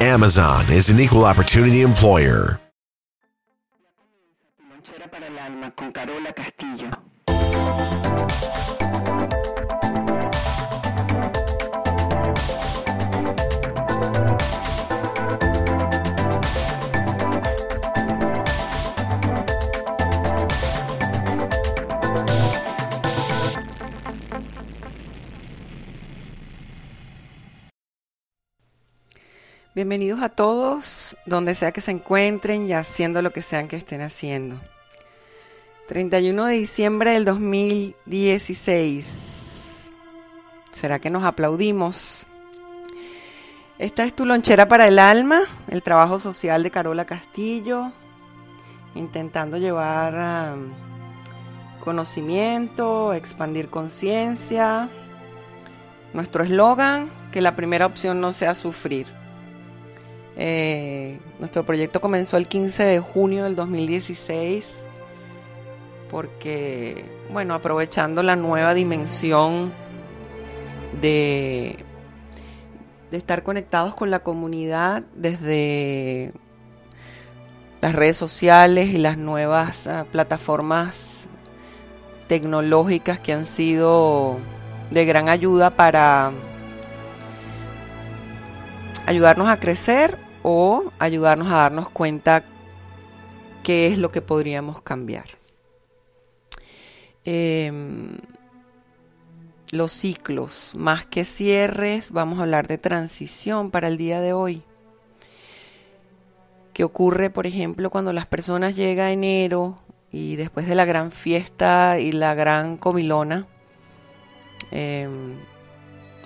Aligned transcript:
Amazon 0.00 0.72
is 0.72 0.88
an 0.88 0.98
equal 0.98 1.26
opportunity 1.26 1.82
employer. 1.82 2.58
Bienvenidos 29.72 30.20
a 30.20 30.30
todos, 30.30 31.16
donde 31.26 31.54
sea 31.54 31.70
que 31.70 31.80
se 31.80 31.92
encuentren 31.92 32.66
y 32.66 32.72
haciendo 32.72 33.22
lo 33.22 33.30
que 33.30 33.40
sean 33.40 33.68
que 33.68 33.76
estén 33.76 34.02
haciendo. 34.02 34.58
31 35.86 36.46
de 36.46 36.54
diciembre 36.54 37.12
del 37.12 37.24
2016. 37.24 39.92
¿Será 40.72 40.98
que 40.98 41.08
nos 41.08 41.22
aplaudimos? 41.22 42.26
Esta 43.78 44.02
es 44.02 44.12
tu 44.12 44.26
lonchera 44.26 44.66
para 44.66 44.88
el 44.88 44.98
alma, 44.98 45.42
el 45.68 45.84
trabajo 45.84 46.18
social 46.18 46.64
de 46.64 46.72
Carola 46.72 47.04
Castillo, 47.04 47.92
intentando 48.96 49.56
llevar 49.56 50.52
um, 50.52 50.72
conocimiento, 51.78 53.14
expandir 53.14 53.70
conciencia. 53.70 54.88
Nuestro 56.12 56.42
eslogan, 56.42 57.08
que 57.30 57.40
la 57.40 57.54
primera 57.54 57.86
opción 57.86 58.20
no 58.20 58.32
sea 58.32 58.56
sufrir. 58.56 59.20
Eh, 60.36 61.18
nuestro 61.38 61.64
proyecto 61.64 62.00
comenzó 62.00 62.36
el 62.36 62.48
15 62.48 62.84
de 62.84 63.00
junio 63.00 63.44
del 63.44 63.56
2016 63.56 64.68
porque, 66.10 67.04
bueno, 67.32 67.54
aprovechando 67.54 68.22
la 68.22 68.36
nueva 68.36 68.74
dimensión 68.74 69.72
de, 71.00 71.84
estar 73.12 73.42
conectados 73.42 73.94
con 73.94 74.10
la 74.10 74.20
comunidad 74.20 75.02
desde 75.14 76.32
las 77.80 77.94
redes 77.94 78.16
sociales 78.16 78.88
y 78.88 78.98
las 78.98 79.16
nuevas 79.16 79.86
uh, 79.86 80.04
plataformas 80.06 81.24
tecnológicas 82.28 83.18
que 83.18 83.32
han 83.32 83.46
sido 83.46 84.36
de 84.90 85.04
gran 85.04 85.28
ayuda 85.28 85.70
para 85.70 86.32
ayudarnos 89.10 89.48
a 89.48 89.58
crecer 89.58 90.16
o 90.44 90.92
ayudarnos 91.00 91.50
a 91.50 91.56
darnos 91.56 91.90
cuenta 91.90 92.44
qué 93.64 93.88
es 93.88 93.98
lo 93.98 94.12
que 94.12 94.22
podríamos 94.22 94.82
cambiar. 94.82 95.24
Eh, 97.24 97.72
los 99.72 99.90
ciclos, 99.90 100.74
más 100.76 101.06
que 101.06 101.24
cierres, 101.24 102.12
vamos 102.12 102.38
a 102.38 102.42
hablar 102.42 102.68
de 102.68 102.78
transición 102.78 103.72
para 103.72 103.88
el 103.88 103.96
día 103.96 104.20
de 104.20 104.32
hoy. 104.32 104.62
¿Qué 106.72 106.84
ocurre, 106.84 107.30
por 107.30 107.48
ejemplo, 107.48 107.90
cuando 107.90 108.12
las 108.12 108.28
personas 108.28 108.76
llegan 108.76 109.06
a 109.06 109.12
enero 109.12 109.78
y 110.12 110.36
después 110.36 110.68
de 110.68 110.76
la 110.76 110.84
gran 110.84 111.10
fiesta 111.10 111.98
y 111.98 112.12
la 112.12 112.34
gran 112.34 112.76
comilona, 112.76 113.48
eh, 114.70 115.08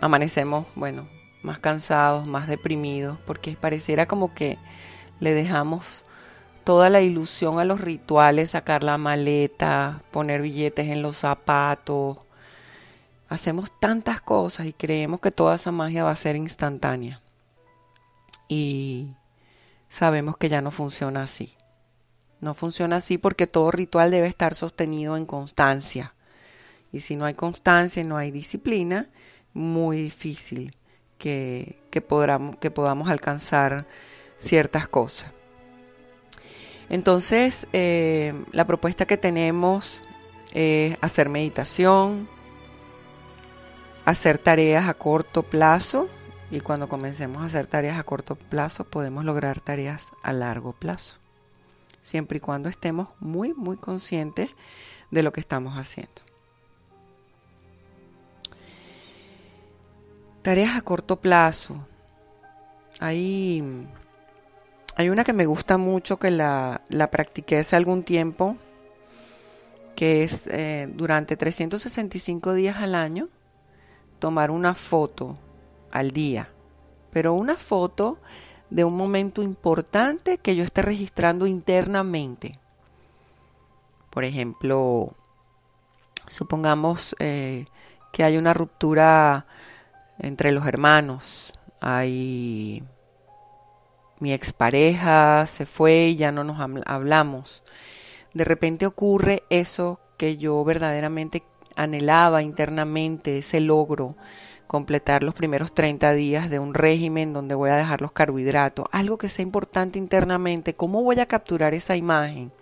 amanecemos, 0.03 0.67
bueno, 0.75 1.09
más 1.45 1.59
cansados, 1.61 2.27
más 2.27 2.49
deprimidos, 2.49 3.19
porque 3.27 3.53
pareciera 3.53 4.07
como 4.07 4.35
que 4.35 4.59
le 5.21 5.35
dejamos 5.35 6.05
toda 6.65 6.89
la 6.89 7.03
ilusión 7.03 7.59
a 7.59 7.65
los 7.65 7.81
rituales, 7.81 8.51
sacar 8.51 8.83
la 8.83 8.97
maleta, 8.97 10.03
poner 10.11 10.41
billetes 10.41 10.89
en 10.89 11.03
los 11.03 11.19
zapatos. 11.19 12.19
Hacemos 13.29 13.71
tantas 13.79 14.23
cosas 14.23 14.67
y 14.67 14.73
creemos 14.73 15.21
que 15.21 15.31
toda 15.31 15.57
esa 15.57 15.71
magia 15.71 16.05
va 16.05 16.13
a 16.13 16.17
ser 16.17 16.35
instantánea. 16.35 17.21
Y 18.49 19.11
sabemos 19.91 20.39
que 20.39 20.49
ya 20.49 20.63
no 20.63 20.71
funciona 20.71 21.25
así. 21.25 21.55
No 22.41 22.55
funciona 22.55 22.97
así 22.97 23.19
porque 23.19 23.47
todo 23.47 23.71
ritual 23.71 24.11
debe 24.11 24.29
estar 24.29 24.55
sostenido 24.55 25.19
en 25.19 25.27
constancia. 25.27 26.15
Y 26.91 27.01
si 27.01 27.17
no 27.17 27.27
hay 27.27 27.35
constancia 27.35 28.01
y 28.01 28.05
no 28.05 28.17
hay 28.17 28.31
disciplina, 28.31 29.11
muy 29.53 29.99
difícil 29.99 30.75
que, 31.19 31.79
que, 31.91 32.01
podamos, 32.01 32.57
que 32.57 32.71
podamos 32.71 33.09
alcanzar 33.09 33.87
ciertas 34.39 34.89
cosas. 34.89 35.31
Entonces, 36.89 37.67
eh, 37.73 38.35
la 38.53 38.67
propuesta 38.67 39.07
que 39.07 39.17
tenemos 39.17 40.03
es 40.53 40.97
hacer 41.01 41.29
meditación, 41.29 42.29
hacer 44.05 44.39
tareas 44.39 44.89
a 44.89 44.95
corto 44.95 45.43
plazo 45.43 46.09
y 46.51 46.61
cuando 46.61 46.89
comencemos 46.89 47.43
a 47.43 47.47
hacer 47.47 47.67
tareas 47.67 47.99
a 47.99 48.05
corto 48.05 48.37
plazo 48.37 48.85
podemos 48.85 49.25
lograr 49.25 49.61
tareas 49.61 50.13
a 50.23 50.33
largo 50.33 50.73
plazo, 50.73 51.19
siempre 52.03 52.39
y 52.39 52.41
cuando 52.41 52.69
estemos 52.69 53.09
muy, 53.19 53.55
muy 53.55 53.77
conscientes 53.77 54.51
de 55.11 55.23
lo 55.23 55.33
que 55.33 55.41
estamos 55.41 55.77
haciendo. 55.77 56.24
Tareas 60.45 60.77
a 60.77 60.83
corto 60.83 61.17
plazo. 61.17 61.89
Hay, 63.01 63.65
hay 64.95 65.09
una 65.09 65.25
que 65.25 65.33
me 65.33 65.47
gusta 65.47 65.79
mucho, 65.79 66.19
que 66.19 66.31
la, 66.31 66.83
la 66.91 67.11
practiqué 67.11 67.57
hace 67.57 67.77
algún 67.77 68.03
tiempo, 68.03 68.59
que 69.97 70.23
es 70.23 70.43
eh, 70.49 70.87
durante 70.93 71.39
365 71.39 72.53
días 72.53 72.77
al 72.77 72.95
año, 72.95 73.31
tomar 74.19 74.51
una 74.51 74.75
foto 74.75 75.39
al 75.91 76.11
día, 76.11 76.51
pero 77.11 77.33
una 77.33 77.57
foto 77.57 78.19
de 78.69 78.85
un 78.85 78.99
momento 78.99 79.43
importante 79.43 80.37
que 80.37 80.57
yo 80.57 80.63
esté 80.63 80.83
registrando 80.83 81.47
internamente. 81.47 82.59
Por 84.11 84.25
ejemplo, 84.25 85.15
supongamos 86.29 87.17
eh, 87.19 87.65
que 88.13 88.25
hay 88.25 88.37
una 88.37 88.53
ruptura 88.53 89.47
entre 90.19 90.53
los 90.53 90.67
hermanos. 90.67 91.53
Hay 91.81 92.83
mi 94.21 94.33
expareja 94.33 95.47
se 95.47 95.67
fue 95.67 96.07
y 96.09 96.17
ya 96.17 96.33
no 96.33 96.45
nos 96.45 96.57
hablamos. 96.87 97.63
De 98.33 98.45
repente 98.45 98.87
ocurre 98.87 99.43
eso 99.51 100.01
que 100.17 100.37
yo 100.37 100.65
verdaderamente 100.65 101.43
anhelaba 101.77 102.43
internamente, 102.43 103.39
ese 103.39 103.61
logro, 103.61 104.17
completar 104.67 105.23
los 105.23 105.35
primeros 105.35 105.75
30 105.75 106.15
días 106.15 106.49
de 106.49 106.59
un 106.59 106.75
régimen 106.75 107.33
donde 107.33 107.55
voy 107.55 107.71
a 107.71 107.77
dejar 107.77 108.01
los 108.01 108.13
carbohidratos, 108.13 108.87
algo 108.93 109.19
que 109.19 109.29
sea 109.29 109.43
importante 109.43 109.99
internamente, 109.99 110.75
¿cómo 110.75 111.03
voy 111.03 111.21
a 111.21 111.27
capturar 111.27 111.75
esa 111.75 111.97
imagen? 111.97 112.53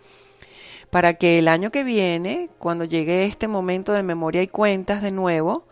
Para 0.90 1.14
que 1.14 1.38
el 1.38 1.48
año 1.48 1.70
que 1.70 1.84
viene, 1.84 2.50
cuando 2.58 2.84
llegue 2.84 3.24
este 3.24 3.48
momento 3.48 3.92
de 3.92 4.02
memoria 4.02 4.42
y 4.42 4.48
cuentas 4.48 5.00
de 5.00 5.10
nuevo, 5.10 5.66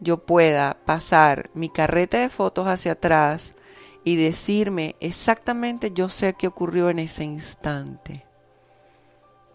yo 0.00 0.24
pueda 0.24 0.78
pasar 0.86 1.50
mi 1.54 1.68
carreta 1.68 2.18
de 2.18 2.30
fotos 2.30 2.66
hacia 2.66 2.92
atrás 2.92 3.54
y 4.02 4.16
decirme 4.16 4.96
exactamente 5.00 5.92
yo 5.92 6.08
sé 6.08 6.34
qué 6.34 6.46
ocurrió 6.46 6.88
en 6.88 6.98
ese 6.98 7.24
instante. 7.24 8.24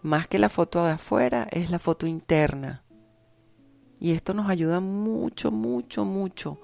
Más 0.02 0.28
que 0.28 0.38
la 0.38 0.48
foto 0.48 0.84
de 0.84 0.92
afuera, 0.92 1.48
es 1.50 1.70
la 1.70 1.80
foto 1.80 2.06
interna. 2.06 2.84
Y 3.98 4.12
esto 4.12 4.34
nos 4.34 4.48
ayuda 4.48 4.78
mucho, 4.78 5.50
mucho, 5.50 6.04
mucho 6.04 6.60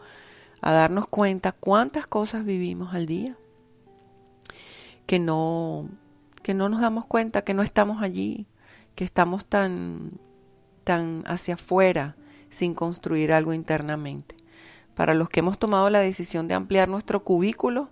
a 0.60 0.70
darnos 0.72 1.08
cuenta 1.08 1.50
cuántas 1.50 2.06
cosas 2.06 2.44
vivimos 2.44 2.94
al 2.94 3.06
día. 3.06 3.36
Que 5.06 5.18
no, 5.18 5.88
que 6.42 6.54
no 6.54 6.68
nos 6.68 6.80
damos 6.80 7.04
cuenta, 7.06 7.42
que 7.42 7.54
no 7.54 7.64
estamos 7.64 8.00
allí, 8.00 8.46
que 8.94 9.02
estamos 9.02 9.44
tan, 9.44 10.12
tan 10.84 11.24
hacia 11.26 11.54
afuera 11.54 12.14
sin 12.52 12.74
construir 12.74 13.32
algo 13.32 13.52
internamente. 13.52 14.36
Para 14.94 15.14
los 15.14 15.28
que 15.28 15.40
hemos 15.40 15.58
tomado 15.58 15.90
la 15.90 16.00
decisión 16.00 16.46
de 16.46 16.54
ampliar 16.54 16.88
nuestro 16.88 17.24
cubículo 17.24 17.88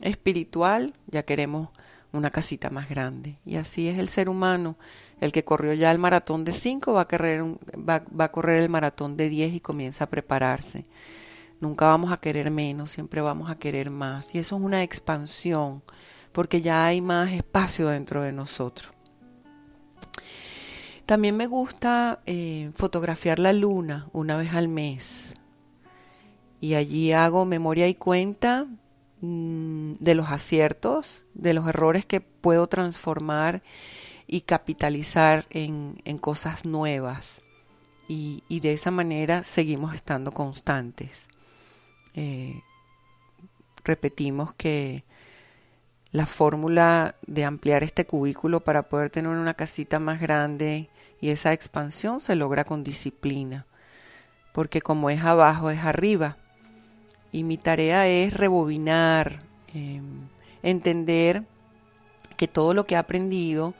espiritual, 0.00 0.94
ya 1.06 1.24
queremos 1.24 1.70
una 2.12 2.30
casita 2.30 2.70
más 2.70 2.88
grande. 2.88 3.38
Y 3.44 3.56
así 3.56 3.88
es 3.88 3.98
el 3.98 4.08
ser 4.08 4.28
humano. 4.28 4.76
El 5.20 5.32
que 5.32 5.44
corrió 5.44 5.72
ya 5.72 5.90
el 5.90 5.98
maratón 5.98 6.44
de 6.44 6.52
5 6.52 6.92
va, 6.92 7.02
a 7.02 8.02
va 8.20 8.24
a 8.24 8.32
correr 8.32 8.62
el 8.62 8.68
maratón 8.68 9.16
de 9.16 9.28
10 9.28 9.54
y 9.54 9.60
comienza 9.60 10.04
a 10.04 10.10
prepararse. 10.10 10.84
Nunca 11.60 11.86
vamos 11.86 12.12
a 12.12 12.18
querer 12.18 12.50
menos, 12.50 12.90
siempre 12.90 13.20
vamos 13.20 13.50
a 13.50 13.58
querer 13.58 13.90
más. 13.90 14.34
Y 14.34 14.38
eso 14.38 14.56
es 14.56 14.62
una 14.62 14.82
expansión, 14.82 15.82
porque 16.32 16.60
ya 16.60 16.84
hay 16.84 17.00
más 17.00 17.32
espacio 17.32 17.88
dentro 17.88 18.22
de 18.22 18.32
nosotros. 18.32 18.93
También 21.06 21.36
me 21.36 21.46
gusta 21.46 22.20
eh, 22.24 22.70
fotografiar 22.74 23.38
la 23.38 23.52
luna 23.52 24.08
una 24.12 24.36
vez 24.36 24.54
al 24.54 24.68
mes. 24.68 25.34
Y 26.60 26.74
allí 26.74 27.12
hago 27.12 27.44
memoria 27.44 27.88
y 27.88 27.94
cuenta 27.94 28.66
mm, 29.20 29.94
de 30.00 30.14
los 30.14 30.30
aciertos, 30.30 31.22
de 31.34 31.52
los 31.52 31.68
errores 31.68 32.06
que 32.06 32.22
puedo 32.22 32.68
transformar 32.68 33.62
y 34.26 34.42
capitalizar 34.42 35.44
en, 35.50 35.98
cosas 36.20 36.64
nuevas. 36.64 37.42
Y, 38.08 38.42
de 38.48 38.72
esa 38.72 38.90
manera 38.90 39.44
seguimos 39.44 39.94
estando 39.94 40.32
constantes. 40.32 41.10
Eh, 42.14 42.62
repetimos 43.84 44.54
que 44.54 45.04
la 46.12 46.24
fórmula 46.26 47.16
de 47.26 47.44
ampliar 47.44 47.82
este 47.82 48.06
cubículo 48.06 48.60
para 48.60 48.88
poder 48.88 49.10
tener 49.10 49.32
una 49.32 49.54
casita 49.54 49.98
más 49.98 50.20
grande 50.20 50.88
y 51.24 51.30
esa 51.30 51.54
expansión 51.54 52.20
se 52.20 52.36
logra 52.36 52.64
con 52.64 52.84
disciplina, 52.84 53.64
porque 54.52 54.82
como 54.82 55.08
es 55.08 55.24
abajo 55.24 55.70
es 55.70 55.78
arriba. 55.78 56.36
Y 57.32 57.44
mi 57.44 57.56
tarea 57.56 58.06
es 58.06 58.34
rebobinar, 58.34 59.40
em, 59.72 60.28
entender 60.62 61.44
que 62.36 62.46
todo 62.46 62.74
lo 62.74 62.84
que 62.84 62.96
he 62.96 62.98
aprendido 62.98 63.72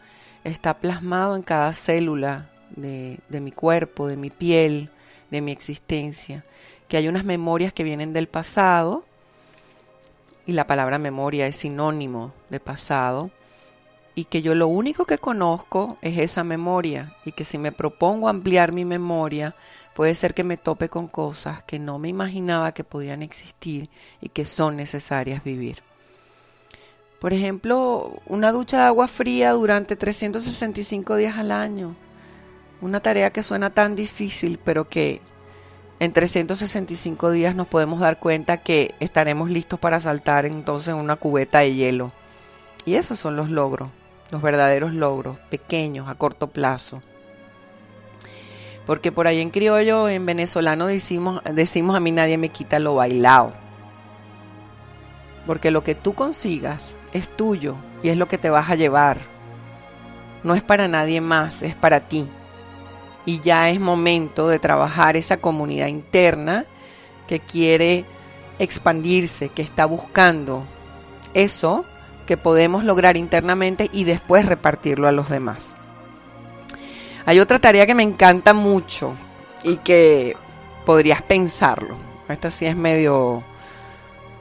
está 0.42 0.78
plasmado 0.78 1.36
en 1.36 1.42
cada 1.42 1.74
célula 1.74 2.48
de, 2.76 3.18
de 3.28 3.40
mi 3.42 3.52
cuerpo, 3.52 4.06
de 4.06 4.16
mi 4.16 4.30
piel, 4.30 4.88
de 5.30 5.42
mi 5.42 5.52
existencia, 5.52 6.46
que 6.88 6.96
hay 6.96 7.08
unas 7.08 7.26
memorias 7.26 7.74
que 7.74 7.84
vienen 7.84 8.14
del 8.14 8.26
pasado, 8.26 9.04
y 10.46 10.52
la 10.52 10.66
palabra 10.66 10.96
memoria 10.96 11.46
es 11.46 11.56
sinónimo 11.56 12.32
de 12.48 12.58
pasado, 12.58 13.30
y 14.14 14.26
que 14.26 14.42
yo 14.42 14.54
lo 14.54 14.68
único 14.68 15.04
que 15.04 15.18
conozco 15.18 15.98
es 16.02 16.18
esa 16.18 16.44
memoria, 16.44 17.16
y 17.24 17.32
que 17.32 17.44
si 17.44 17.58
me 17.58 17.72
propongo 17.72 18.28
ampliar 18.28 18.72
mi 18.72 18.84
memoria, 18.84 19.56
puede 19.94 20.14
ser 20.14 20.34
que 20.34 20.44
me 20.44 20.56
tope 20.56 20.88
con 20.88 21.08
cosas 21.08 21.62
que 21.64 21.78
no 21.78 21.98
me 21.98 22.08
imaginaba 22.08 22.72
que 22.72 22.84
podían 22.84 23.22
existir 23.22 23.88
y 24.20 24.28
que 24.28 24.44
son 24.44 24.76
necesarias 24.76 25.42
vivir. 25.42 25.82
Por 27.20 27.32
ejemplo, 27.32 28.20
una 28.26 28.52
ducha 28.52 28.78
de 28.78 28.82
agua 28.84 29.08
fría 29.08 29.52
durante 29.52 29.96
365 29.96 31.16
días 31.16 31.38
al 31.38 31.52
año. 31.52 31.96
Una 32.82 33.00
tarea 33.00 33.32
que 33.32 33.42
suena 33.42 33.70
tan 33.70 33.96
difícil, 33.96 34.58
pero 34.62 34.90
que 34.90 35.22
en 36.00 36.12
365 36.12 37.30
días 37.30 37.54
nos 37.54 37.66
podemos 37.66 38.00
dar 38.00 38.18
cuenta 38.18 38.58
que 38.58 38.94
estaremos 39.00 39.48
listos 39.48 39.80
para 39.80 40.00
saltar 40.00 40.44
entonces 40.44 40.88
en 40.88 40.96
una 40.96 41.16
cubeta 41.16 41.60
de 41.60 41.74
hielo. 41.74 42.12
Y 42.84 42.96
esos 42.96 43.18
son 43.18 43.36
los 43.36 43.48
logros, 43.48 43.88
los 44.34 44.42
verdaderos 44.42 44.92
logros, 44.92 45.38
pequeños, 45.48 46.08
a 46.08 46.16
corto 46.16 46.48
plazo. 46.48 47.00
Porque 48.84 49.12
por 49.12 49.28
ahí 49.28 49.40
en 49.40 49.50
criollo, 49.50 50.08
en 50.08 50.26
venezolano 50.26 50.88
decimos, 50.88 51.40
decimos 51.52 51.94
a 51.94 52.00
mí 52.00 52.10
nadie 52.10 52.36
me 52.36 52.48
quita 52.48 52.80
lo 52.80 52.96
bailado. 52.96 53.52
Porque 55.46 55.70
lo 55.70 55.84
que 55.84 55.94
tú 55.94 56.14
consigas 56.14 56.96
es 57.12 57.28
tuyo 57.28 57.76
y 58.02 58.08
es 58.08 58.16
lo 58.16 58.26
que 58.26 58.36
te 58.36 58.50
vas 58.50 58.68
a 58.70 58.74
llevar. 58.74 59.18
No 60.42 60.56
es 60.56 60.64
para 60.64 60.88
nadie 60.88 61.20
más, 61.20 61.62
es 61.62 61.76
para 61.76 62.00
ti. 62.08 62.26
Y 63.24 63.38
ya 63.38 63.70
es 63.70 63.78
momento 63.78 64.48
de 64.48 64.58
trabajar 64.58 65.16
esa 65.16 65.36
comunidad 65.36 65.86
interna 65.86 66.64
que 67.28 67.38
quiere 67.38 68.04
expandirse, 68.58 69.50
que 69.50 69.62
está 69.62 69.84
buscando 69.84 70.64
eso 71.34 71.84
que 72.26 72.36
podemos 72.36 72.84
lograr 72.84 73.16
internamente 73.16 73.90
y 73.92 74.04
después 74.04 74.46
repartirlo 74.46 75.08
a 75.08 75.12
los 75.12 75.28
demás. 75.28 75.68
Hay 77.26 77.40
otra 77.40 77.58
tarea 77.58 77.86
que 77.86 77.94
me 77.94 78.02
encanta 78.02 78.52
mucho 78.52 79.14
y 79.62 79.78
que 79.78 80.36
podrías 80.84 81.22
pensarlo. 81.22 81.96
Esta 82.28 82.50
sí 82.50 82.66
es 82.66 82.76
medio, 82.76 83.42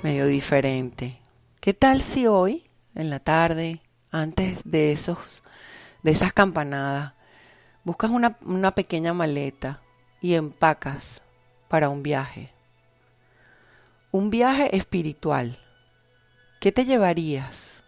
medio 0.02 0.26
diferente. 0.26 1.20
¿Qué 1.60 1.74
tal 1.74 2.02
si 2.02 2.28
hoy, 2.28 2.64
en 2.94 3.10
la 3.10 3.20
tarde, 3.20 3.82
antes 4.12 4.62
de 4.66 4.92
esos, 4.92 5.44
de 6.02 6.12
esas 6.12 6.34
campanadas, 6.34 7.14
buscas 7.86 8.12
una, 8.12 8.38
una 8.42 8.72
pequeña 8.72 9.14
maleta 9.14 9.82
y 10.22 10.34
empacas 10.36 11.22
para 11.70 11.88
un 11.88 12.04
viaje? 12.04 12.52
Un 14.12 14.30
viaje 14.30 14.76
espiritual. 14.76 15.62
¿Qué 16.63 16.71
te 16.71 16.86
llevarías? 16.86 17.83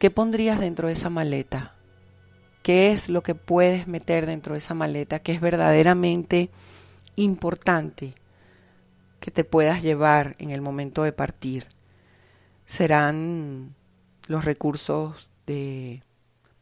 ¿Qué 0.00 0.10
pondrías 0.10 0.58
dentro 0.58 0.88
de 0.88 0.94
esa 0.94 1.10
maleta? 1.10 1.76
¿Qué 2.64 2.90
es 2.90 3.08
lo 3.08 3.22
que 3.22 3.36
puedes 3.36 3.86
meter 3.86 4.26
dentro 4.26 4.54
de 4.54 4.58
esa 4.58 4.74
maleta 4.74 5.20
que 5.20 5.30
es 5.30 5.40
verdaderamente 5.40 6.50
importante 7.14 8.16
que 9.20 9.30
te 9.30 9.44
puedas 9.44 9.80
llevar 9.80 10.34
en 10.40 10.50
el 10.50 10.60
momento 10.60 11.04
de 11.04 11.12
partir? 11.12 11.68
serán 12.66 13.76
los 14.26 14.44
recursos 14.44 15.30
de 15.46 16.02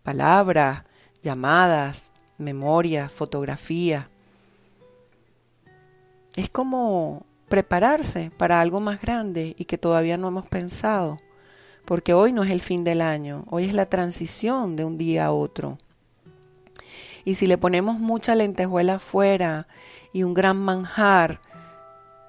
palabras, 0.03 0.85
llamadas, 1.23 2.11
memoria, 2.37 3.09
fotografía. 3.09 4.11
Es 6.37 6.51
como 6.51 7.25
prepararse 7.51 8.31
para 8.39 8.61
algo 8.61 8.81
más 8.81 9.03
grande 9.03 9.55
y 9.59 9.65
que 9.67 9.77
todavía 9.77 10.17
no 10.17 10.29
hemos 10.29 10.47
pensado, 10.47 11.19
porque 11.85 12.15
hoy 12.15 12.33
no 12.33 12.45
es 12.45 12.51
el 12.51 12.61
fin 12.61 12.85
del 12.85 13.03
año, 13.03 13.45
hoy 13.51 13.65
es 13.65 13.75
la 13.75 13.87
transición 13.87 14.77
de 14.77 14.85
un 14.85 14.97
día 14.97 15.27
a 15.27 15.33
otro. 15.33 15.77
Y 17.25 17.35
si 17.35 17.47
le 17.47 17.59
ponemos 17.59 17.99
mucha 17.99 18.37
lentejuela 18.37 18.95
afuera 18.95 19.67
y 20.13 20.23
un 20.23 20.33
gran 20.33 20.59
manjar, 20.59 21.41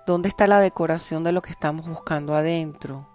¿dónde 0.08 0.28
está 0.28 0.48
la 0.48 0.60
decoración 0.60 1.24
de 1.24 1.32
lo 1.32 1.44
que 1.44 1.52
estamos 1.52 1.88
buscando 1.88 2.36
adentro? 2.36 3.08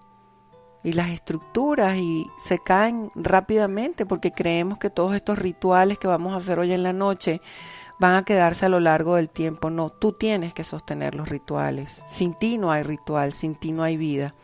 y 0.86 0.92
las 0.92 1.08
estructuras 1.08 1.96
y 1.96 2.30
se 2.38 2.60
caen 2.60 3.10
rápidamente 3.16 4.06
porque 4.06 4.30
creemos 4.30 4.78
que 4.78 4.88
todos 4.88 5.16
estos 5.16 5.36
rituales 5.36 5.98
que 5.98 6.06
vamos 6.06 6.32
a 6.32 6.36
hacer 6.36 6.60
hoy 6.60 6.72
en 6.72 6.84
la 6.84 6.92
noche 6.92 7.40
van 7.98 8.14
a 8.14 8.24
quedarse 8.24 8.66
a 8.66 8.68
lo 8.68 8.80
largo 8.80 9.16
del 9.16 9.30
tiempo. 9.30 9.70
No, 9.70 9.90
tú 9.90 10.12
tienes 10.12 10.54
que 10.54 10.64
sostener 10.64 11.14
los 11.14 11.28
rituales. 11.28 12.02
Sin 12.08 12.34
ti 12.34 12.58
no 12.58 12.72
hay 12.72 12.82
ritual, 12.82 13.32
sin 13.32 13.54
ti 13.54 13.72
no 13.72 13.82
hay 13.82 13.96
vida. 13.96 14.34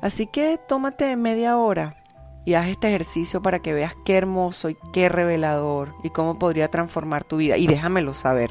Así 0.00 0.26
que 0.26 0.58
tómate 0.68 1.16
media 1.16 1.56
hora 1.56 1.96
y 2.44 2.54
haz 2.54 2.68
este 2.68 2.88
ejercicio 2.88 3.40
para 3.40 3.60
que 3.60 3.72
veas 3.72 3.94
qué 4.04 4.16
hermoso 4.16 4.68
y 4.68 4.76
qué 4.92 5.08
revelador 5.08 5.94
y 6.02 6.10
cómo 6.10 6.38
podría 6.38 6.68
transformar 6.68 7.24
tu 7.24 7.38
vida. 7.38 7.56
Y 7.56 7.66
déjamelo 7.66 8.12
saber. 8.12 8.50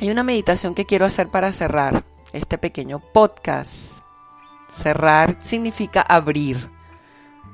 Hay 0.00 0.10
una 0.10 0.22
meditación 0.22 0.74
que 0.74 0.86
quiero 0.86 1.06
hacer 1.06 1.28
para 1.28 1.52
cerrar 1.52 2.04
este 2.32 2.58
pequeño 2.58 3.00
podcast 3.12 4.02
Cerrar 4.72 5.36
significa 5.42 6.00
abrir. 6.00 6.70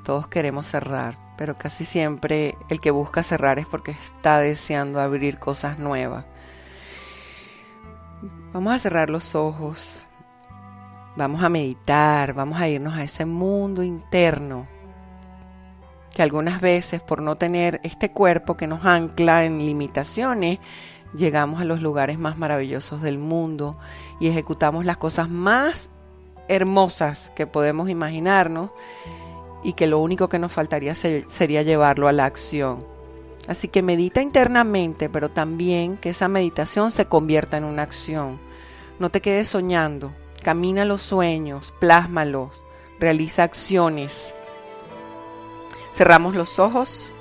Todos 0.05 0.27
queremos 0.29 0.65
cerrar, 0.65 1.17
pero 1.39 1.57
casi 1.57 1.85
siempre 1.85 2.57
el 2.67 2.81
que 2.81 2.91
busca 2.91 3.23
cerrar 3.23 3.59
es 3.59 3.65
porque 3.65 3.91
está 3.91 4.39
deseando 4.39 4.99
abrir 4.99 5.39
cosas 5.39 5.79
nuevas. 5.79 6.25
Vamos 8.51 8.73
a 8.73 8.79
cerrar 8.79 9.09
los 9.09 9.35
ojos. 9.35 10.05
Vamos 11.15 11.41
a 11.41 11.47
meditar, 11.47 12.33
vamos 12.33 12.59
a 12.59 12.67
irnos 12.67 12.93
a 12.97 13.05
ese 13.05 13.23
mundo 13.23 13.83
interno 13.83 14.67
que 16.13 16.23
algunas 16.23 16.59
veces 16.59 16.99
por 16.99 17.21
no 17.21 17.37
tener 17.37 17.79
este 17.83 18.11
cuerpo 18.11 18.57
que 18.57 18.67
nos 18.67 18.83
ancla 18.83 19.45
en 19.45 19.59
limitaciones, 19.59 20.59
llegamos 21.13 21.61
a 21.61 21.65
los 21.65 21.81
lugares 21.81 22.19
más 22.19 22.37
maravillosos 22.37 23.01
del 23.01 23.17
mundo 23.17 23.77
y 24.19 24.27
ejecutamos 24.27 24.83
las 24.83 24.97
cosas 24.97 25.29
más 25.29 25.89
hermosas 26.49 27.31
que 27.33 27.47
podemos 27.47 27.89
imaginarnos 27.89 28.71
y 29.63 29.73
que 29.73 29.87
lo 29.87 29.99
único 29.99 30.29
que 30.29 30.39
nos 30.39 30.51
faltaría 30.51 30.95
sería 30.95 31.61
llevarlo 31.63 32.07
a 32.07 32.13
la 32.13 32.25
acción. 32.25 32.79
Así 33.47 33.67
que 33.67 33.81
medita 33.81 34.21
internamente, 34.21 35.09
pero 35.09 35.29
también 35.29 35.97
que 35.97 36.09
esa 36.09 36.27
meditación 36.27 36.91
se 36.91 37.05
convierta 37.05 37.57
en 37.57 37.63
una 37.63 37.81
acción. 37.81 38.39
No 38.99 39.09
te 39.09 39.21
quedes 39.21 39.47
soñando, 39.47 40.13
camina 40.43 40.85
los 40.85 41.01
sueños, 41.01 41.73
plásmalos, 41.79 42.61
realiza 42.99 43.43
acciones. 43.43 44.33
Cerramos 45.93 46.35
los 46.35 46.59
ojos, 46.59 47.11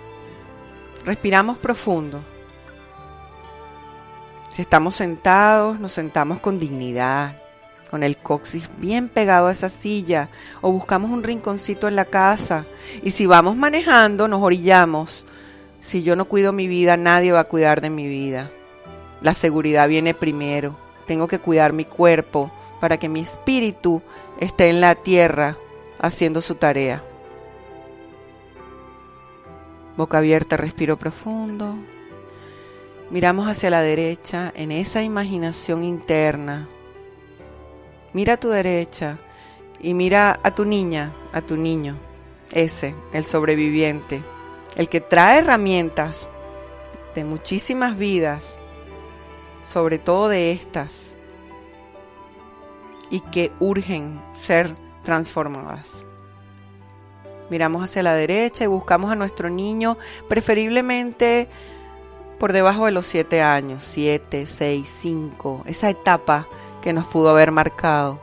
respiramos 1.04 1.56
profundo. 1.58 2.20
Si 4.52 4.62
estamos 4.62 4.94
sentados, 4.96 5.80
nos 5.80 5.92
sentamos 5.92 6.40
con 6.40 6.58
dignidad, 6.58 7.40
con 7.90 8.02
el 8.02 8.16
coxis 8.16 8.68
bien 8.78 9.08
pegado 9.08 9.46
a 9.46 9.52
esa 9.52 9.68
silla 9.68 10.28
o 10.60 10.70
buscamos 10.70 11.10
un 11.10 11.22
rinconcito 11.22 11.88
en 11.88 11.96
la 11.96 12.04
casa. 12.04 12.66
Y 13.02 13.10
si 13.12 13.26
vamos 13.26 13.56
manejando, 13.56 14.28
nos 14.28 14.42
orillamos. 14.42 15.26
Si 15.80 16.02
yo 16.02 16.16
no 16.16 16.26
cuido 16.26 16.52
mi 16.52 16.68
vida, 16.68 16.96
nadie 16.96 17.32
va 17.32 17.40
a 17.40 17.48
cuidar 17.48 17.80
de 17.80 17.90
mi 17.90 18.06
vida. 18.06 18.50
La 19.20 19.34
seguridad 19.34 19.88
viene 19.88 20.14
primero. 20.14 20.76
Tengo 21.06 21.28
que 21.28 21.38
cuidar 21.38 21.72
mi 21.72 21.84
cuerpo 21.84 22.50
para 22.80 22.98
que 22.98 23.08
mi 23.08 23.20
espíritu 23.20 24.02
esté 24.38 24.68
en 24.68 24.80
la 24.80 24.94
tierra 24.94 25.56
haciendo 25.98 26.40
su 26.40 26.54
tarea. 26.54 27.02
Boca 29.96 30.18
abierta, 30.18 30.56
respiro 30.56 30.96
profundo. 30.96 31.74
Miramos 33.10 33.48
hacia 33.48 33.70
la 33.70 33.80
derecha 33.80 34.52
en 34.54 34.70
esa 34.70 35.02
imaginación 35.02 35.82
interna 35.82 36.68
Mira 38.12 38.34
a 38.34 38.36
tu 38.38 38.48
derecha 38.48 39.18
y 39.80 39.94
mira 39.94 40.40
a 40.42 40.50
tu 40.52 40.64
niña, 40.64 41.12
a 41.32 41.42
tu 41.42 41.56
niño, 41.56 41.96
ese, 42.52 42.94
el 43.12 43.24
sobreviviente, 43.24 44.22
el 44.76 44.88
que 44.88 45.00
trae 45.00 45.38
herramientas 45.38 46.28
de 47.14 47.24
muchísimas 47.24 47.96
vidas, 47.98 48.56
sobre 49.64 49.98
todo 49.98 50.28
de 50.28 50.52
estas, 50.52 50.92
y 53.10 53.20
que 53.20 53.52
urgen 53.60 54.20
ser 54.34 54.74
transformadas. 55.02 55.90
Miramos 57.50 57.82
hacia 57.82 58.02
la 58.02 58.14
derecha 58.14 58.64
y 58.64 58.68
buscamos 58.68 59.10
a 59.10 59.16
nuestro 59.16 59.48
niño, 59.48 59.96
preferiblemente 60.28 61.48
por 62.38 62.52
debajo 62.52 62.86
de 62.86 62.92
los 62.92 63.06
siete 63.06 63.42
años, 63.42 63.82
siete, 63.82 64.46
seis, 64.46 64.88
cinco, 65.00 65.62
esa 65.66 65.90
etapa 65.90 66.46
que 66.82 66.92
nos 66.92 67.06
pudo 67.06 67.30
haber 67.30 67.52
marcado. 67.52 68.18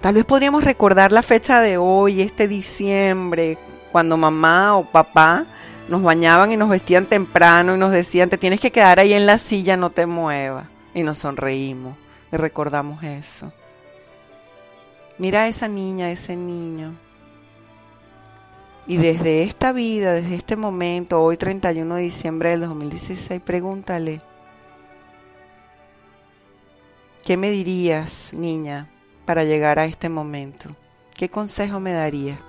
Tal 0.00 0.14
vez 0.14 0.24
podríamos 0.24 0.64
recordar 0.64 1.12
la 1.12 1.22
fecha 1.22 1.60
de 1.60 1.78
hoy, 1.78 2.22
este 2.22 2.48
diciembre, 2.48 3.58
cuando 3.92 4.16
mamá 4.16 4.76
o 4.76 4.84
papá 4.84 5.46
nos 5.88 6.02
bañaban 6.02 6.50
y 6.52 6.56
nos 6.56 6.68
vestían 6.68 7.06
temprano 7.06 7.74
y 7.74 7.78
nos 7.78 7.92
decían, 7.92 8.28
te 8.28 8.38
tienes 8.38 8.60
que 8.60 8.72
quedar 8.72 8.98
ahí 8.98 9.12
en 9.12 9.26
la 9.26 9.38
silla, 9.38 9.76
no 9.76 9.90
te 9.90 10.06
muevas. 10.06 10.66
Y 10.94 11.02
nos 11.02 11.18
sonreímos 11.18 11.96
y 12.32 12.36
recordamos 12.36 13.02
eso. 13.04 13.52
Mira 15.18 15.42
a 15.42 15.48
esa 15.48 15.68
niña, 15.68 16.06
a 16.06 16.10
ese 16.10 16.34
niño. 16.34 16.94
Y 18.86 18.96
desde 18.96 19.42
esta 19.42 19.72
vida, 19.72 20.14
desde 20.14 20.34
este 20.34 20.56
momento, 20.56 21.22
hoy 21.22 21.36
31 21.36 21.94
de 21.94 22.02
diciembre 22.02 22.50
del 22.50 22.62
2016, 22.62 23.40
pregúntale, 23.40 24.20
¿Qué 27.24 27.36
me 27.36 27.52
dirías, 27.52 28.32
niña, 28.32 28.90
para 29.26 29.44
llegar 29.44 29.78
a 29.78 29.84
este 29.84 30.08
momento? 30.08 30.70
¿Qué 31.14 31.28
consejo 31.28 31.78
me 31.78 31.92
darías? 31.92 32.40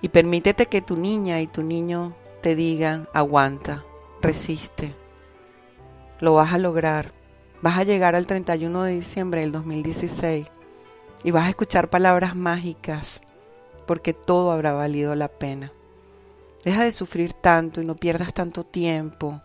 Y 0.00 0.08
permítete 0.08 0.66
que 0.66 0.82
tu 0.82 0.96
niña 0.96 1.40
y 1.40 1.46
tu 1.46 1.62
niño 1.62 2.16
te 2.42 2.56
digan, 2.56 3.08
aguanta, 3.14 3.84
resiste, 4.20 4.96
lo 6.18 6.34
vas 6.34 6.52
a 6.52 6.58
lograr. 6.58 7.12
Vas 7.62 7.78
a 7.78 7.84
llegar 7.84 8.16
al 8.16 8.26
31 8.26 8.82
de 8.82 8.94
diciembre 8.94 9.42
del 9.42 9.52
2016 9.52 10.48
y 11.22 11.30
vas 11.30 11.46
a 11.46 11.50
escuchar 11.50 11.88
palabras 11.88 12.34
mágicas 12.34 13.20
porque 13.86 14.12
todo 14.12 14.50
habrá 14.50 14.72
valido 14.72 15.14
la 15.14 15.28
pena. 15.28 15.70
Deja 16.64 16.82
de 16.82 16.90
sufrir 16.90 17.32
tanto 17.32 17.80
y 17.80 17.84
no 17.84 17.94
pierdas 17.94 18.34
tanto 18.34 18.64
tiempo 18.64 19.40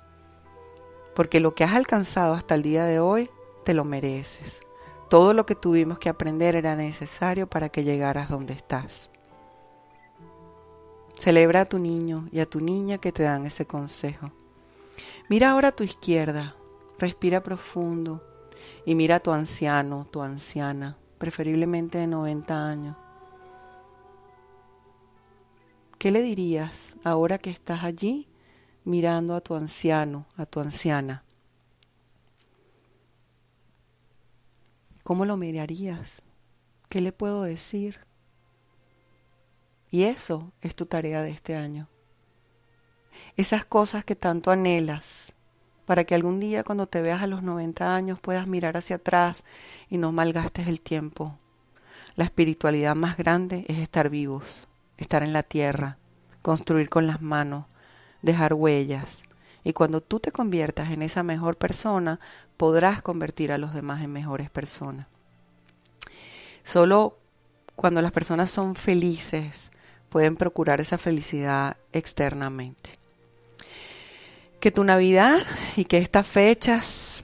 porque 1.15 1.39
lo 1.39 1.53
que 1.53 1.63
has 1.63 1.75
alcanzado 1.75 2.33
hasta 2.33 2.55
el 2.55 2.63
día 2.63 2.85
de 2.85 2.99
hoy 2.99 3.29
te 3.65 3.73
lo 3.73 3.83
mereces. 3.83 4.61
Todo 5.09 5.33
lo 5.33 5.45
que 5.45 5.55
tuvimos 5.55 5.99
que 5.99 6.07
aprender 6.07 6.55
era 6.55 6.75
necesario 6.75 7.47
para 7.47 7.67
que 7.69 7.83
llegaras 7.83 8.29
donde 8.29 8.53
estás. 8.53 9.11
Celebra 11.19 11.61
a 11.61 11.65
tu 11.65 11.79
niño 11.79 12.29
y 12.31 12.39
a 12.39 12.45
tu 12.45 12.61
niña 12.61 12.99
que 12.99 13.11
te 13.11 13.23
dan 13.23 13.45
ese 13.45 13.65
consejo. 13.65 14.31
Mira 15.27 15.51
ahora 15.51 15.69
a 15.69 15.75
tu 15.75 15.83
izquierda, 15.83 16.55
respira 16.97 17.43
profundo 17.43 18.23
y 18.85 18.95
mira 18.95 19.17
a 19.17 19.19
tu 19.19 19.31
anciano, 19.31 20.07
tu 20.09 20.21
anciana, 20.21 20.97
preferiblemente 21.17 21.97
de 21.97 22.07
90 22.07 22.67
años. 22.67 22.95
¿Qué 25.97 26.11
le 26.11 26.21
dirías 26.21 26.93
ahora 27.03 27.37
que 27.37 27.49
estás 27.49 27.83
allí 27.83 28.27
mirando 28.83 29.35
a 29.35 29.41
tu 29.41 29.55
anciano, 29.55 30.25
a 30.37 30.45
tu 30.45 30.59
anciana? 30.59 31.24
¿Cómo 35.05 35.25
lo 35.25 35.37
mirarías? 35.37 36.23
¿Qué 36.89 36.99
le 36.99 37.11
puedo 37.11 37.43
decir? 37.43 37.99
Y 39.91 40.05
eso 40.05 40.51
es 40.61 40.73
tu 40.75 40.87
tarea 40.87 41.21
de 41.21 41.29
este 41.29 41.55
año. 41.55 41.87
Esas 43.37 43.65
cosas 43.65 44.03
que 44.03 44.15
tanto 44.15 44.49
anhelas, 44.49 45.35
para 45.85 46.05
que 46.05 46.15
algún 46.15 46.39
día 46.39 46.63
cuando 46.63 46.87
te 46.87 47.03
veas 47.03 47.21
a 47.21 47.27
los 47.27 47.43
90 47.43 47.95
años 47.95 48.19
puedas 48.19 48.47
mirar 48.47 48.77
hacia 48.77 48.95
atrás 48.95 49.43
y 49.91 49.99
no 49.99 50.11
malgastes 50.11 50.67
el 50.67 50.81
tiempo. 50.81 51.37
La 52.15 52.23
espiritualidad 52.23 52.95
más 52.95 53.15
grande 53.15 53.63
es 53.67 53.77
estar 53.77 54.09
vivos, 54.09 54.67
estar 54.97 55.21
en 55.21 55.33
la 55.33 55.43
tierra, 55.43 55.99
construir 56.41 56.89
con 56.89 57.05
las 57.05 57.21
manos, 57.21 57.67
dejar 58.23 58.55
huellas. 58.55 59.24
Y 59.65 59.73
cuando 59.73 59.99
tú 59.99 60.19
te 60.19 60.31
conviertas 60.31 60.91
en 60.91 61.01
esa 61.01 61.23
mejor 61.23 61.57
persona, 61.57 62.19
podrás 62.55 63.01
convertir 63.01 63.51
a 63.51 63.57
los 63.57 63.73
demás 63.73 64.03
en 64.03 64.13
mejores 64.13 64.51
personas. 64.51 65.07
Solo 66.63 67.17
cuando 67.75 68.01
las 68.03 68.11
personas 68.11 68.51
son 68.51 68.75
felices 68.75 69.71
pueden 70.09 70.35
procurar 70.35 70.81
esa 70.81 70.99
felicidad 70.99 71.77
externamente. 71.93 72.91
Que 74.59 74.71
tu 74.71 74.83
Navidad 74.83 75.39
y 75.75 75.85
que 75.85 75.97
estas 75.97 76.27
fechas 76.27 77.23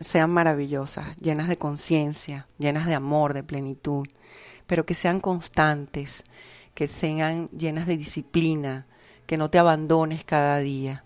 sean 0.00 0.30
maravillosas, 0.30 1.16
llenas 1.18 1.48
de 1.48 1.58
conciencia, 1.58 2.48
llenas 2.58 2.86
de 2.86 2.94
amor, 2.96 3.34
de 3.34 3.44
plenitud, 3.44 4.06
pero 4.66 4.84
que 4.84 4.94
sean 4.94 5.20
constantes, 5.20 6.24
que 6.74 6.88
sean 6.88 7.48
llenas 7.50 7.86
de 7.86 7.96
disciplina, 7.96 8.86
que 9.26 9.36
no 9.36 9.48
te 9.48 9.58
abandones 9.58 10.24
cada 10.24 10.58
día. 10.58 11.04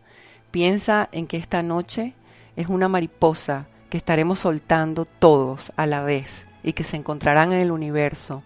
Piensa 0.53 1.09
en 1.13 1.27
que 1.27 1.39
esta 1.39 1.63
noche 1.63 2.13
es 2.57 2.69
una 2.69 2.87
mariposa 2.87 3.69
que 3.89 3.97
estaremos 3.97 4.39
soltando 4.39 5.07
todos 5.07 5.73
a 5.77 5.87
la 5.87 6.03
vez 6.03 6.47
y 6.63 6.75
que 6.75 6.85
se 6.85 6.97
encontrarán 6.97 7.53
en 7.53 7.61
el 7.61 7.73
universo, 7.73 8.43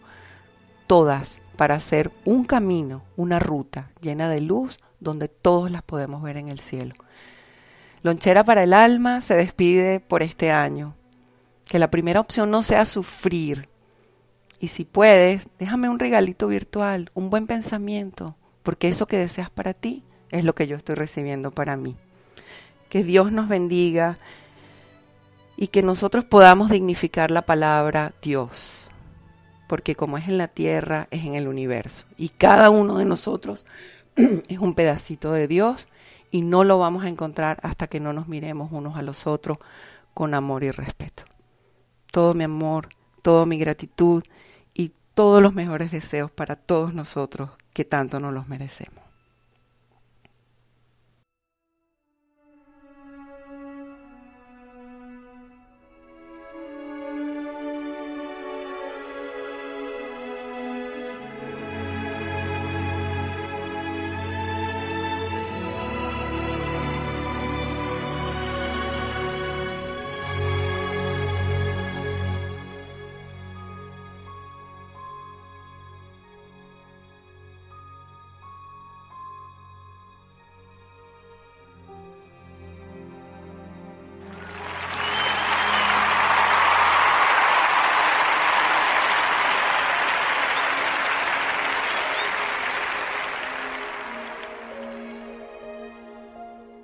todas 0.87 1.41
para 1.57 1.75
hacer 1.75 2.13
un 2.25 2.45
camino, 2.45 3.03
una 3.17 3.41
ruta 3.41 3.91
llena 4.01 4.29
de 4.29 4.41
luz 4.41 4.79
donde 5.01 5.27
todos 5.27 5.69
las 5.69 5.83
podemos 5.83 6.23
ver 6.23 6.37
en 6.37 6.49
el 6.49 6.61
cielo. 6.61 6.95
Lonchera 8.03 8.45
para 8.45 8.63
el 8.63 8.73
alma 8.73 9.21
se 9.21 9.35
despide 9.35 9.99
por 9.99 10.23
este 10.23 10.53
año. 10.53 10.95
Que 11.65 11.81
la 11.81 11.91
primera 11.91 12.21
opción 12.21 12.53
no 12.53 12.63
sea 12.63 12.85
sufrir. 12.85 13.69
Y 14.61 14.69
si 14.69 14.85
puedes, 14.85 15.49
déjame 15.59 15.89
un 15.89 15.99
regalito 15.99 16.47
virtual, 16.47 17.11
un 17.15 17.31
buen 17.31 17.49
pensamiento, 17.49 18.37
porque 18.63 18.87
eso 18.87 19.07
que 19.07 19.17
deseas 19.17 19.51
para 19.51 19.75
ti 19.75 20.05
es 20.37 20.45
lo 20.45 20.55
que 20.55 20.67
yo 20.67 20.77
estoy 20.77 20.95
recibiendo 20.95 21.51
para 21.51 21.77
mí. 21.77 21.97
Que 22.89 23.03
Dios 23.03 23.33
nos 23.33 23.49
bendiga 23.49 24.19
y 25.57 25.69
que 25.69 25.83
nosotros 25.83 26.25
podamos 26.25 26.71
dignificar 26.71 27.31
la 27.31 27.43
palabra 27.43 28.13
Dios, 28.21 28.91
porque 29.69 29.97
como 29.97 30.19
es 30.19 30.29
en 30.29 30.39
la 30.39 30.49
tierra, 30.49 31.09
es 31.11 31.25
en 31.25 31.35
el 31.35 31.49
universo. 31.49 32.07
Y 32.17 32.29
cada 32.29 32.71
uno 32.71 32.99
de 32.99 33.05
nosotros 33.05 33.67
es 34.17 34.59
un 34.59 34.75
pedacito 34.75 35.33
de 35.33 35.49
Dios 35.49 35.89
y 36.31 36.43
no 36.43 36.65
lo 36.65 36.79
vamos 36.79 37.05
a 37.05 37.09
encontrar 37.09 37.59
hasta 37.63 37.87
que 37.87 38.01
no 38.01 38.13
nos 38.13 38.29
miremos 38.29 38.71
unos 38.73 38.97
a 38.97 39.03
los 39.03 39.27
otros 39.27 39.59
con 40.15 40.35
amor 40.35 40.65
y 40.65 40.71
respeto. 40.71 41.25
Todo 42.11 42.35
mi 42.35 42.45
amor, 42.45 42.89
toda 43.23 43.47
mi 43.47 43.59
gratitud 43.59 44.23
y 44.75 44.93
todos 45.15 45.43
los 45.43 45.55
mejores 45.55 45.91
deseos 45.91 46.31
para 46.31 46.57
todos 46.57 46.95
nosotros 46.95 47.51
que 47.73 47.85
tanto 47.85 48.21
nos 48.21 48.33
los 48.33 48.49
merecemos. 48.49 49.06